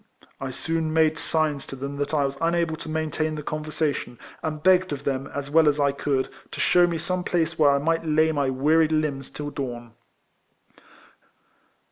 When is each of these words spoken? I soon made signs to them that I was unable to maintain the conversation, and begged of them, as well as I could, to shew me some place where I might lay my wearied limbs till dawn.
I 0.39 0.49
soon 0.49 0.91
made 0.91 1.19
signs 1.19 1.67
to 1.67 1.75
them 1.75 1.97
that 1.97 2.11
I 2.11 2.25
was 2.25 2.35
unable 2.41 2.75
to 2.75 2.89
maintain 2.89 3.35
the 3.35 3.43
conversation, 3.43 4.17
and 4.41 4.63
begged 4.63 4.91
of 4.91 5.03
them, 5.03 5.27
as 5.27 5.51
well 5.51 5.67
as 5.69 5.79
I 5.79 5.91
could, 5.91 6.27
to 6.49 6.59
shew 6.59 6.87
me 6.87 6.97
some 6.97 7.23
place 7.23 7.59
where 7.59 7.69
I 7.69 7.77
might 7.77 8.03
lay 8.03 8.31
my 8.31 8.49
wearied 8.49 8.91
limbs 8.91 9.29
till 9.29 9.51
dawn. 9.51 9.93